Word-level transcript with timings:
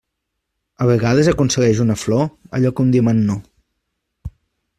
A 0.85 0.87
vegades 0.91 1.29
aconsegueix 1.33 1.81
una 1.85 1.99
flor 2.05 2.25
allò 2.61 2.73
que 2.79 2.87
un 2.87 2.91
diamant 2.97 3.21
no. 3.29 3.37